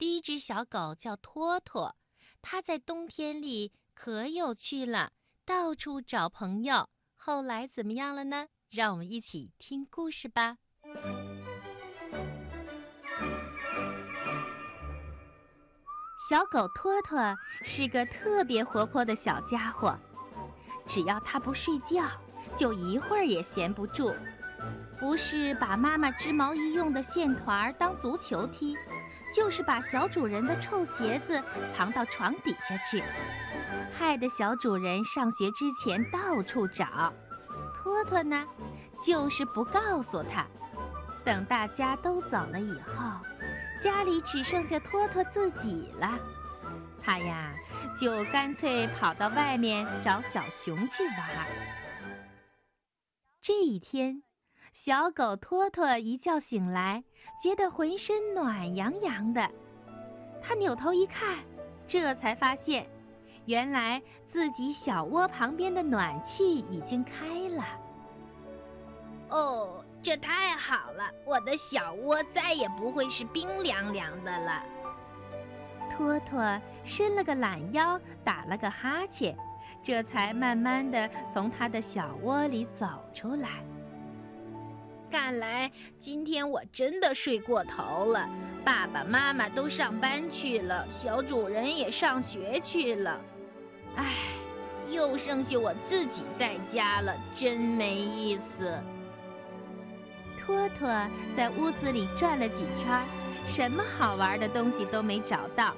[0.00, 1.94] 第一只小狗叫托托，
[2.40, 5.12] 它在冬天里可有趣了，
[5.44, 6.88] 到处找朋友。
[7.16, 8.46] 后来怎么样了呢？
[8.70, 10.56] 让我们一起听故事吧。
[16.30, 19.98] 小狗托托是个特别活泼的小家伙，
[20.86, 22.08] 只要它不睡觉，
[22.56, 24.14] 就一会儿也闲不住。
[24.98, 28.74] 不是把妈妈织毛衣用的线团当足球踢，
[29.32, 31.42] 就是把小主人的臭鞋子
[31.74, 33.02] 藏到床底下去，
[33.96, 37.12] 害得小主人上学之前到处找。
[37.74, 38.46] 托托呢，
[39.04, 40.46] 就是不告诉他。
[41.24, 43.20] 等大家都走了以后，
[43.80, 46.18] 家里只剩下托托自己了，
[47.02, 47.52] 他呀
[47.98, 51.46] 就干脆跑到外面找小熊去玩。
[53.40, 54.22] 这一天。
[54.72, 57.02] 小狗托托一觉醒来，
[57.42, 59.50] 觉得浑身暖洋洋的。
[60.40, 61.38] 他扭头一看，
[61.88, 62.86] 这才发现，
[63.46, 67.64] 原来自己小窝旁边的暖气已经开了。
[69.28, 71.10] 哦，这太好了！
[71.26, 74.62] 我的小窝再也不会是冰凉凉的了。
[75.90, 79.36] 托托伸了个懒腰，打了个哈欠，
[79.82, 83.64] 这才慢慢的从他的小窝里走出来。
[85.10, 88.28] 看来今天我真的睡过头了。
[88.64, 93.20] 爸爸妈妈都上班去了，小主人也上学去了。
[93.96, 94.06] 唉，
[94.88, 98.78] 又剩下我自己在家了，真没意思。
[100.38, 100.88] 托托
[101.36, 103.02] 在屋子里转了几圈，
[103.46, 105.74] 什么好玩的东西都没找到。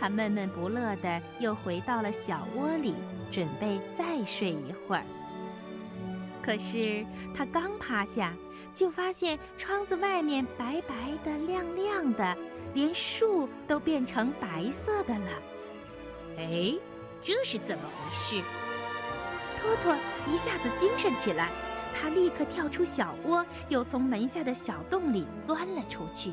[0.00, 2.94] 他闷闷不乐的又回到了小窝里，
[3.30, 5.04] 准备再睡一会儿。
[6.40, 7.04] 可是
[7.36, 8.32] 他刚趴下。
[8.74, 12.36] 就发现窗子外面白白的、亮亮的，
[12.74, 15.30] 连树都变成白色的了。
[16.38, 16.74] 哎，
[17.22, 18.42] 这是怎么回事？
[19.60, 19.94] 托托
[20.26, 21.50] 一下子精神起来，
[21.94, 26.32] 他立刻跳出小窝，又从门下的小洞里钻了出去。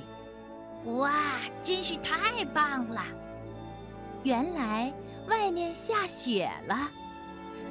[0.86, 3.04] 哇，真是太棒了！
[4.24, 4.94] 原来
[5.28, 6.90] 外面下雪了，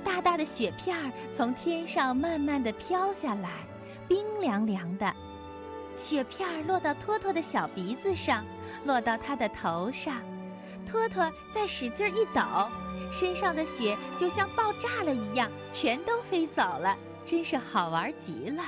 [0.05, 3.68] 大大的雪片儿从天上慢慢的飘下来。
[4.09, 5.15] 冰凉凉的
[5.95, 8.45] 雪片落到托托的小鼻子上，
[8.85, 10.23] 落到他的头上。
[10.87, 12.41] 托托再使劲一抖，
[13.13, 18.63] 身上的雪就像爆炸了一样，全都飞走了，真是好玩极了。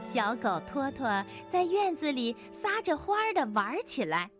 [0.00, 4.30] 小狗托托在院子里撒着欢儿的玩起来。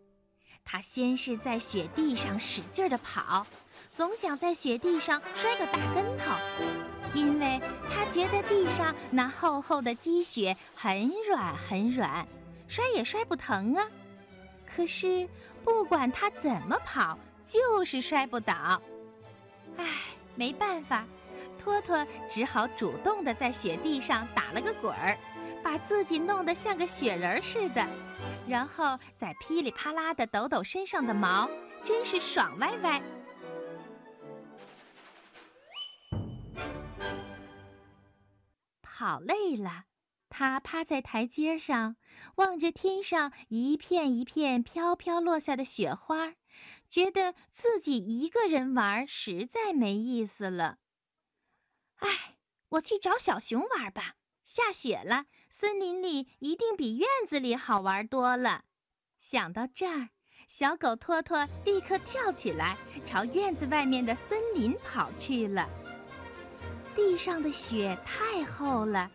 [0.73, 3.45] 他先是在雪地上使劲的跑，
[3.93, 6.33] 总想在雪地上摔个大跟头，
[7.13, 7.61] 因为
[7.93, 12.29] 他觉得地上那厚厚的积雪很软很软，
[12.69, 13.85] 摔也摔不疼啊。
[14.65, 15.29] 可是
[15.65, 18.81] 不管他怎么跑，就是摔不倒。
[19.77, 19.85] 唉，
[20.37, 21.05] 没办法，
[21.61, 25.19] 托托只好主动的在雪地上打了个滚儿。
[25.63, 27.87] 把自己弄得像个雪人似的，
[28.49, 31.49] 然后再噼里啪啦的抖抖身上的毛，
[31.85, 33.03] 真是爽歪歪。
[38.83, 39.85] 跑累了，
[40.29, 41.97] 他趴在台阶上，
[42.37, 46.35] 望着天上一片一片飘飘落下的雪花，
[46.89, 50.77] 觉得自己一个人玩实在没意思了。
[51.97, 52.09] 唉，
[52.69, 54.15] 我去找小熊玩吧。
[54.45, 55.27] 下雪了。
[55.61, 58.63] 森林里一定比院子里好玩多了。
[59.19, 60.09] 想到这儿，
[60.49, 65.69] 小狗托托立刻跳起来，朝院子外面的森林跑去了。
[66.97, 69.11] 地上的雪太厚了，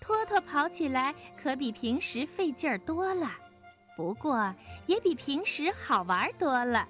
[0.00, 3.32] 托托跑起来可比平时费劲儿多了。
[3.94, 4.54] 不过
[4.86, 6.88] 也比平时好玩多了。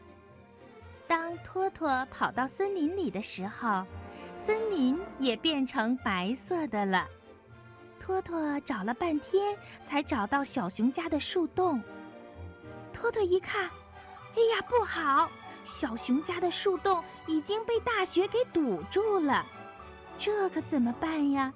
[1.08, 3.84] 当托托跑到森林里的时候，
[4.36, 7.08] 森林也变成白色的了。
[8.10, 11.80] 托托找了半天，才找到小熊家的树洞。
[12.92, 13.70] 托托一看，
[14.34, 15.30] 哎呀，不好！
[15.62, 19.46] 小熊家的树洞已经被大雪给堵住了，
[20.18, 21.52] 这可怎么办呀？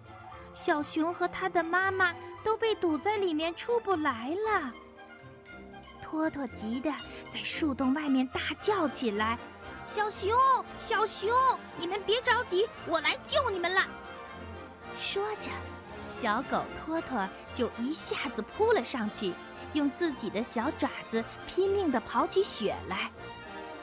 [0.53, 2.15] 小熊和他的妈妈
[2.45, 4.73] 都被堵在里面，出不来了。
[6.01, 6.89] 托托急得
[7.31, 9.37] 在树洞外面大叫起来
[9.89, 10.39] ：“小熊，
[10.79, 11.35] 小熊，
[11.79, 13.81] 你们别着急，我来救你们了！”
[14.97, 15.51] 说着。
[16.25, 19.35] 小狗托托就一下子扑了上去，
[19.75, 23.13] 用自己的小爪子拼命地刨起雪来，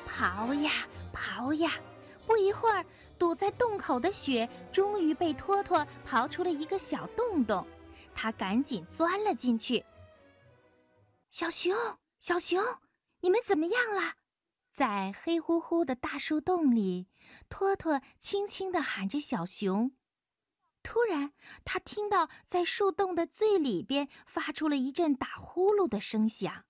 [0.08, 0.72] 刨呀
[1.14, 1.72] 刨呀，
[2.26, 2.84] 不一会儿，
[3.20, 7.68] 堵在洞口的雪终于被托托刨出了一个小洞洞，
[8.16, 9.86] 他赶紧钻了进去。
[11.30, 11.78] 小熊，
[12.20, 12.64] 小熊，
[13.20, 14.14] 你们怎么样了？
[14.74, 17.06] 在黑乎乎的大树洞里，
[17.50, 19.92] 托托轻轻地喊着小熊。
[20.84, 21.32] 突然，
[21.64, 26.64] 他听到在树洞的最里边发出了一阵打呼噜的声响。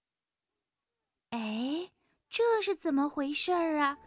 [1.30, 1.90] 哎，
[2.30, 3.98] 这是怎么回事儿啊？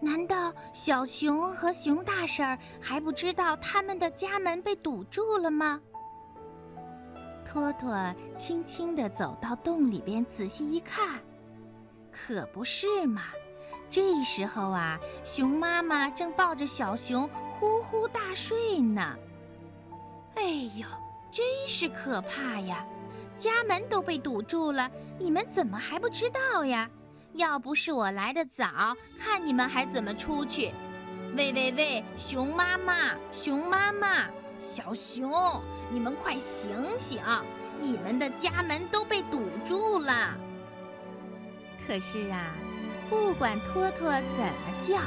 [0.00, 5.80] 难道小熊和熊大婶还不知道他们的家门被堵住了吗？
[7.44, 11.20] 托托轻轻地走到洞里边，仔细一看，
[12.12, 13.22] 可不是嘛！
[13.90, 19.16] 这时候啊，熊妈妈正抱着小熊呼呼大睡呢。
[20.38, 20.44] 哎
[20.76, 20.86] 呦，
[21.32, 22.86] 真是可怕呀！
[23.38, 24.88] 家门都被堵住了，
[25.18, 26.88] 你们怎么还不知道呀？
[27.32, 30.72] 要不是我来的早，看你们还怎么出去？
[31.36, 34.26] 喂喂喂，熊妈妈，熊妈妈，
[34.60, 37.20] 小熊，你们快醒醒！
[37.80, 40.36] 你们的家门都被堵住了。
[41.84, 42.54] 可是啊，
[43.10, 45.00] 不管托托怎么叫，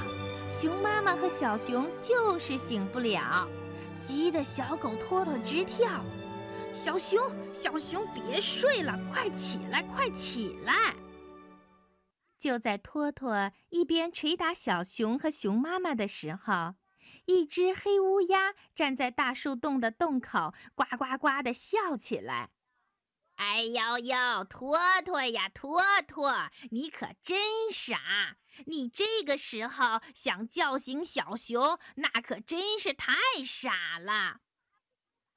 [0.50, 3.48] 熊妈妈和小熊就是醒不了。
[4.02, 6.04] 急得小狗托托直跳，
[6.74, 10.74] 小熊，小熊，别睡了，快起来，快起来！
[12.40, 16.74] 就在托托一边捶打小熊和熊妈妈的时候，
[17.26, 22.50] 一只黑乌鸦站在大树洞的洞口，呱呱呱的笑起来。
[23.36, 26.34] 哎呦呦，托托呀，托托，
[26.72, 27.40] 你可真
[27.72, 28.00] 傻！
[28.66, 33.14] 你这个时候想叫醒小熊，那可真是太
[33.46, 34.40] 傻了。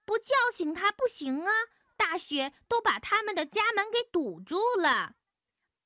[0.05, 1.53] 不叫醒他不行啊，
[1.97, 5.15] 大雪都把他们的家门给堵住了。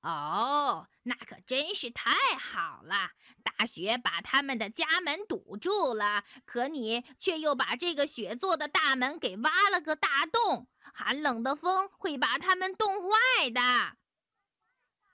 [0.00, 3.10] 哦，那可真是太好了，
[3.42, 13.96] 大雪把他们的家门堵住了，可你却又把这个雪做的大门给挖了个大洞，寒冷的风会把他们冻坏的。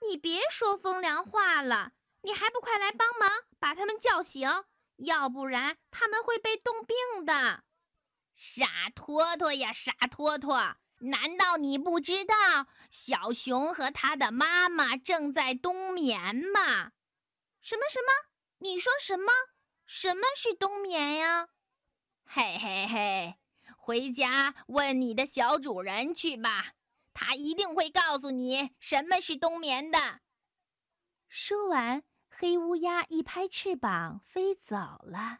[0.07, 1.91] 你别说风凉话了。
[2.25, 3.29] 你还不快来帮忙
[3.59, 4.49] 把他们叫醒，
[4.95, 7.63] 要不然他们会被冻病的。
[8.33, 12.35] 傻托托呀，傻托托，难道你不知道
[12.89, 16.91] 小熊和他的妈妈正在冬眠吗？
[17.61, 18.11] 什么什么？
[18.57, 19.31] 你说什么？
[19.85, 21.47] 什么是冬眠呀？
[22.25, 23.35] 嘿嘿嘿，
[23.77, 26.73] 回家问你的小主人去吧，
[27.13, 29.99] 他一定会告诉你什么是冬眠的。
[31.29, 32.01] 说完。
[32.37, 35.39] 黑乌鸦一拍翅膀飞走了。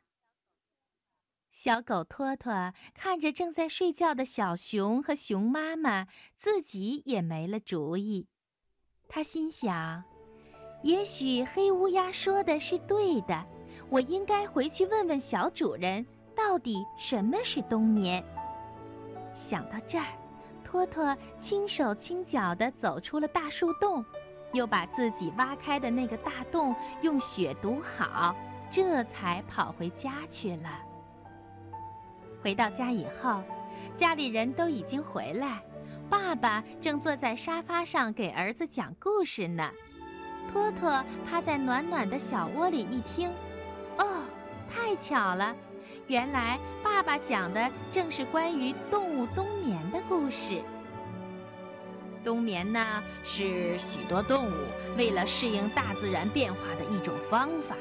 [1.52, 6.08] 小狗托托看着正在睡觉的小熊和熊妈妈，
[6.38, 8.28] 自己也没了主意。
[9.10, 10.06] 他心想：
[10.84, 13.46] 也许黑乌鸦说的是对的，
[13.90, 18.24] 我应该回去问问小主人，到底什么是冬眠。
[19.34, 20.08] 想到这儿，
[20.64, 24.06] 托托轻手轻脚地走出了大树洞。
[24.54, 28.36] 又把自己挖开的那个大洞用雪堵好，
[28.72, 30.70] 这才跑回家去了。
[32.42, 33.42] 回到家以后，
[33.96, 35.62] 家里人都已经回来，
[36.10, 39.72] 爸爸正坐在沙发上给儿子讲故事呢。
[40.54, 43.32] 托托趴在暖暖的小窝里一听，
[43.98, 44.22] 哦，
[44.70, 45.56] 太巧了，
[46.08, 50.62] 原来爸爸讲的正是关于动物冬眠的故事。
[52.26, 54.54] 冬眠呢，是许多动物
[54.98, 57.76] 为了适应大自然变化的一种方法。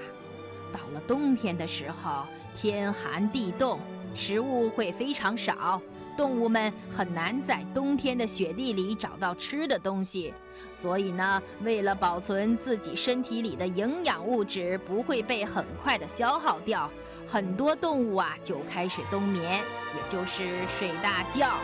[0.72, 3.80] 到了冬天的时候，天寒地冻，
[4.14, 5.80] 食物会非常少，
[6.16, 10.34] 动物们很难在冬天的雪地里找到吃的东西。
[10.72, 16.90] 所以呢，为了保存自己身体里的营养物质不会被很快的消耗掉，
[17.26, 19.62] 很多动物啊就开始冬眠，
[19.94, 21.54] 也就是睡大觉。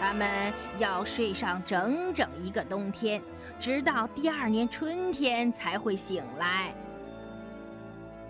[0.00, 3.20] 他们要睡上整整一个冬天，
[3.60, 6.74] 直到第二年春天才会醒来。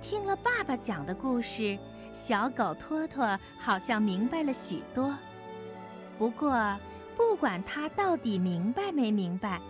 [0.03, 1.79] 听了爸爸讲的故事，
[2.13, 5.17] 小狗托托好像明白了许多。
[6.19, 6.77] 不过，
[7.17, 9.61] 不管他到底明白没明白，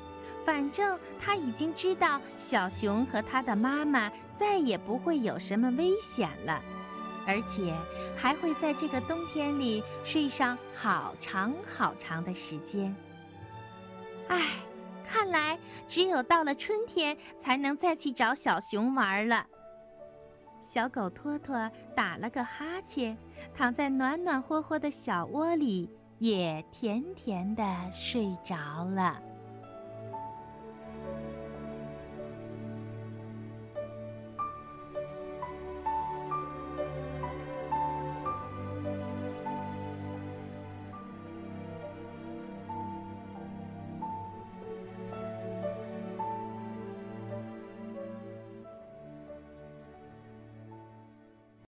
[0.47, 6.62] 反正他已经知道小熊和他的妈妈再也不会有什么危险了。
[7.27, 7.75] 而且
[8.17, 12.95] 还会在这个冬天里睡上好长好长的时间。
[14.29, 14.43] 唉，
[15.05, 15.59] 看来
[15.89, 19.47] 只有到了春天才能再去找小熊玩了。
[20.61, 23.17] 小狗托托打了个哈欠，
[23.57, 29.21] 躺在暖暖和和的小窝里，也甜甜的睡着了。